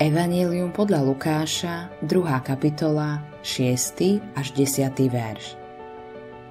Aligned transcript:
Evangelium 0.00 0.72
podľa 0.72 1.04
Lukáša, 1.04 1.92
2. 2.08 2.08
kapitola, 2.40 3.20
6. 3.44 4.32
až 4.32 4.46
10. 4.56 4.96
verš. 5.12 5.60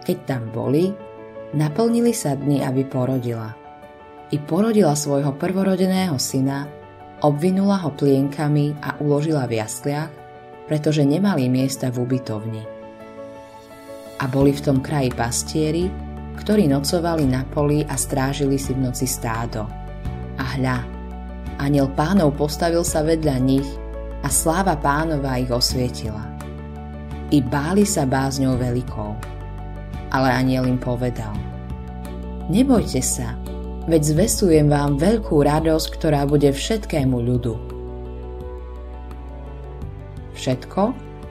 Keď 0.00 0.18
tam 0.24 0.48
boli, 0.48 0.88
naplnili 1.52 2.16
sa 2.16 2.40
dni, 2.40 2.64
aby 2.64 2.88
porodila. 2.88 3.52
I 4.32 4.40
porodila 4.40 4.96
svojho 4.96 5.36
prvorodeného 5.36 6.16
syna, 6.16 6.64
obvinula 7.20 7.84
ho 7.84 7.92
plienkami 7.92 8.80
a 8.80 8.96
uložila 9.04 9.44
v 9.44 9.60
jasliach, 9.60 10.08
pretože 10.64 11.04
nemali 11.04 11.44
miesta 11.52 11.92
v 11.92 12.00
ubytovni. 12.00 12.64
A 14.18 14.24
boli 14.24 14.56
v 14.56 14.64
tom 14.64 14.80
kraji 14.80 15.12
pastieri, 15.12 15.92
ktorí 16.40 16.64
nocovali 16.64 17.28
na 17.28 17.44
poli 17.44 17.84
a 17.84 17.92
strážili 17.92 18.56
si 18.56 18.72
v 18.72 18.88
noci 18.88 19.04
stádo. 19.04 19.68
A 20.40 20.44
hľa, 20.56 20.93
Aniel 21.62 21.86
pánov 21.94 22.34
postavil 22.34 22.82
sa 22.82 23.06
vedľa 23.06 23.36
nich 23.38 23.68
a 24.24 24.28
sláva 24.32 24.74
pánova 24.74 25.38
ich 25.38 25.52
osvietila. 25.52 26.22
I 27.30 27.38
báli 27.44 27.86
sa 27.86 28.08
bázňou 28.08 28.58
veľkou. 28.58 29.12
Ale 30.14 30.28
aniel 30.30 30.70
im 30.70 30.78
povedal, 30.78 31.34
nebojte 32.46 33.02
sa, 33.02 33.34
veď 33.90 34.02
zvestujem 34.14 34.70
vám 34.70 34.96
veľkú 34.96 35.42
radosť, 35.42 35.88
ktorá 35.98 36.22
bude 36.24 36.54
všetkému 36.54 37.16
ľudu. 37.18 37.54
Všetko, 40.38 40.82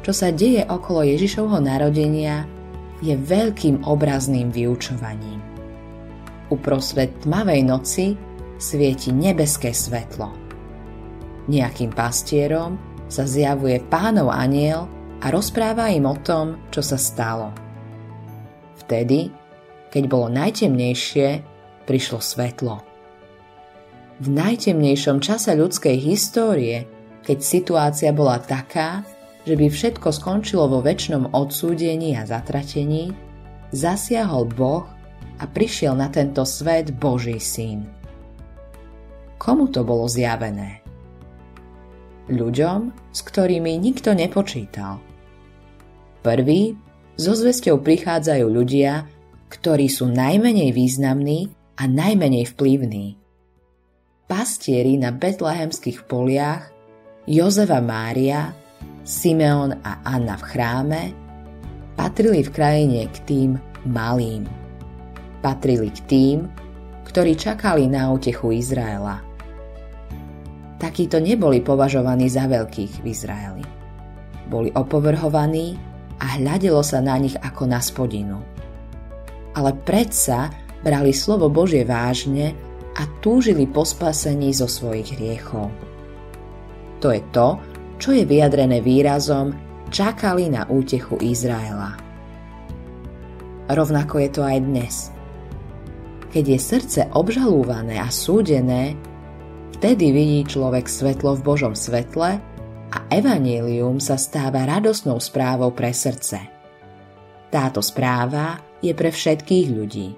čo 0.03 0.12
sa 0.12 0.35
deje 0.35 0.67
okolo 0.67 1.07
Ježišovho 1.07 1.63
narodenia, 1.63 2.43
je 3.03 3.15
veľkým 3.15 3.84
obrazným 3.84 4.51
vyučovaním. 4.51 5.40
Uprostred 6.51 7.12
tmavej 7.23 7.62
noci 7.67 8.05
svieti 8.63 9.12
nebeské 9.12 9.76
svetlo. 9.76 10.31
Nejakým 11.52 11.91
pastierom 11.91 12.79
sa 13.12 13.27
zjavuje 13.27 13.84
pánov 13.91 14.32
aniel 14.32 14.87
a 15.20 15.27
rozpráva 15.27 15.91
im 15.91 16.07
o 16.07 16.15
tom, 16.15 16.55
čo 16.71 16.79
sa 16.79 16.96
stalo. 16.96 17.52
Vtedy, 18.79 19.27
keď 19.91 20.04
bolo 20.07 20.32
najtemnejšie, 20.32 21.27
prišlo 21.84 22.24
svetlo. 22.24 22.79
V 24.24 24.27
najtemnejšom 24.32 25.20
čase 25.20 25.52
ľudskej 25.52 25.99
histórie, 25.99 26.87
keď 27.27 27.37
situácia 27.43 28.12
bola 28.15 28.40
taká, 28.40 29.04
že 29.43 29.59
by 29.59 29.68
všetko 29.68 30.07
skončilo 30.15 30.71
vo 30.71 30.80
väčšnom 30.80 31.35
odsúdení 31.35 32.15
a 32.15 32.24
zatratení, 32.24 33.12
zasiahol 33.76 34.48
Boh 34.48 34.87
a 35.40 35.43
prišiel 35.43 35.99
na 35.99 36.07
tento 36.07 36.48
svet 36.48 36.96
Boží 36.96 37.35
syn. 37.43 38.02
Komu 39.44 39.68
to 39.68 39.84
bolo 39.84 40.08
zjavené? 40.08 40.80
Ľuďom, 42.32 43.12
s 43.12 43.20
ktorými 43.27 43.76
nikto 43.76 44.16
nepočítal. 44.16 45.04
Prvý 46.24 46.80
so 47.20 47.36
zvesťou 47.36 47.84
prichádzajú 47.84 48.46
ľudia, 48.48 49.04
ktorí 49.52 49.91
sú 49.91 50.08
najmenej 50.08 50.71
významní 50.71 51.52
a 51.76 51.84
najmenej 51.91 52.55
vplyvní. 52.55 53.20
Pastieri 54.32 54.96
na 54.96 55.12
betlehemských 55.12 56.08
poliach, 56.08 56.71
Jozefa 57.27 57.84
Mária, 57.84 58.55
Simeon 59.04 59.76
a 59.84 60.08
Anna 60.08 60.40
v 60.40 60.44
chráme 60.48 61.02
patrili 61.99 62.48
v 62.48 62.54
krajine 62.55 63.12
k 63.12 63.18
tým 63.27 63.52
malým. 63.91 64.47
Patrili 65.44 65.91
k 65.91 66.00
tým, 66.08 66.38
ktorí 67.03 67.36
čakali 67.36 67.91
na 67.91 68.08
útechu 68.08 68.56
Izraela 68.56 69.32
takíto 70.84 71.23
neboli 71.23 71.63
považovaní 71.63 72.28
za 72.28 72.44
veľkých 72.44 73.00
v 73.00 73.06
Izraeli. 73.07 73.63
Boli 74.51 74.67
opovrhovaní 74.75 75.79
a 76.19 76.35
hľadelo 76.35 76.84
sa 76.84 77.00
na 77.00 77.16
nich 77.16 77.40
ako 77.40 77.63
na 77.63 77.80
spodinu. 77.80 78.44
Ale 79.56 79.72
predsa 79.88 80.52
brali 80.84 81.16
slovo 81.16 81.47
Božie 81.47 81.88
vážne 81.88 82.52
a 83.00 83.08
túžili 83.24 83.63
po 83.63 83.88
spasení 83.88 84.52
zo 84.52 84.68
svojich 84.68 85.16
hriechov. 85.16 85.72
To 87.00 87.08
je 87.16 87.24
to, 87.31 87.63
čo 87.96 88.12
je 88.12 88.28
vyjadrené 88.28 88.84
výrazom 88.84 89.56
čakali 89.88 90.52
na 90.52 90.68
útechu 90.68 91.16
Izraela. 91.24 91.96
Rovnako 93.72 94.19
je 94.19 94.29
to 94.29 94.41
aj 94.44 94.59
dnes. 94.59 94.96
Keď 96.35 96.44
je 96.44 96.59
srdce 96.59 97.02
obžalúvané 97.16 98.02
a 98.02 98.12
súdené, 98.12 99.00
Vtedy 99.84 100.16
vidí 100.16 100.48
človek 100.48 100.88
svetlo 100.88 101.36
v 101.36 101.44
Božom 101.44 101.76
svetle 101.76 102.40
a 102.88 102.98
evanílium 103.12 104.00
sa 104.00 104.16
stáva 104.16 104.64
radosnou 104.64 105.20
správou 105.20 105.76
pre 105.76 105.92
srdce. 105.92 106.40
Táto 107.52 107.84
správa 107.84 108.64
je 108.80 108.96
pre 108.96 109.12
všetkých 109.12 109.68
ľudí, 109.76 110.16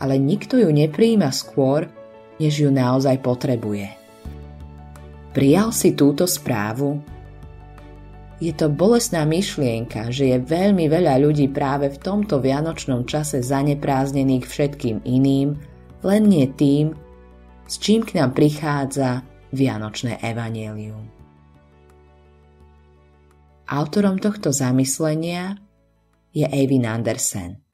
ale 0.00 0.16
nikto 0.16 0.56
ju 0.56 0.72
nepríjima 0.72 1.28
skôr, 1.28 1.92
než 2.40 2.64
ju 2.64 2.72
naozaj 2.72 3.20
potrebuje. 3.20 3.84
Prijal 5.36 5.76
si 5.76 5.92
túto 5.92 6.24
správu? 6.24 7.04
Je 8.40 8.56
to 8.56 8.72
bolestná 8.72 9.28
myšlienka, 9.28 10.08
že 10.08 10.32
je 10.32 10.38
veľmi 10.40 10.88
veľa 10.88 11.20
ľudí 11.20 11.52
práve 11.52 11.92
v 11.92 12.00
tomto 12.00 12.40
vianočnom 12.40 13.04
čase 13.04 13.44
zanepráznených 13.44 14.48
všetkým 14.48 15.04
iným, 15.04 15.60
len 16.00 16.22
nie 16.24 16.48
tým, 16.48 16.96
s 17.70 17.78
čím 17.78 18.02
k 18.02 18.18
nám 18.18 18.34
prichádza 18.34 19.22
Vianočné 19.54 20.18
evanielium. 20.18 21.06
Autorom 23.70 24.18
tohto 24.18 24.50
zamyslenia 24.50 25.54
je 26.34 26.42
Eivin 26.50 26.82
Andersen. 26.90 27.69